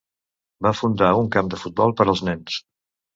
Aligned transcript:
Va 0.67 0.69
fundar 0.77 1.09
un 1.23 1.29
camp 1.35 1.51
de 1.51 1.59
futbol 1.65 1.93
per 1.99 2.07
als 2.09 2.25
nens. 2.31 2.57